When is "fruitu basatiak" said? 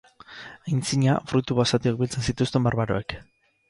1.33-2.03